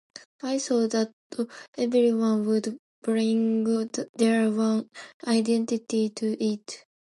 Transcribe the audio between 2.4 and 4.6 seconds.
would bring their